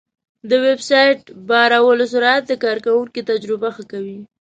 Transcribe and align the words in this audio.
د 0.49 0.51
ویب 0.65 0.81
سایټ 0.89 1.19
بارولو 1.49 2.05
سرعت 2.13 2.43
د 2.47 2.53
کارونکي 2.63 3.21
تجربه 3.31 3.69
ښه 3.75 3.83
کوي. 3.91 4.19